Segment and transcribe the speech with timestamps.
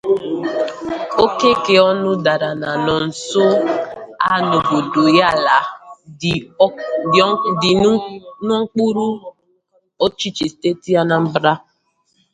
[1.23, 1.49] Oke
[1.89, 3.45] ọñụ̀ dara na nsonso
[4.31, 5.57] a n'obodo Ihiala
[7.61, 7.71] dị
[8.47, 9.05] n'okpuru
[10.05, 11.53] ọchịchị steeti Anambra